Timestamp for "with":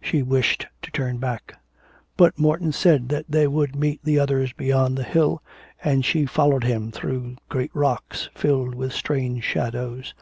8.76-8.92